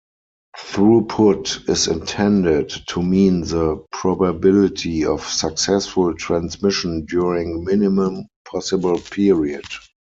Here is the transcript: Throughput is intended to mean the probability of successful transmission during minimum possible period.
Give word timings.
Throughput 0.57 1.69
is 1.69 1.87
intended 1.87 2.69
to 2.87 3.03
mean 3.03 3.41
the 3.41 3.85
probability 3.91 5.05
of 5.05 5.23
successful 5.23 6.15
transmission 6.15 7.05
during 7.05 7.63
minimum 7.63 8.25
possible 8.43 8.99
period. 8.99 9.65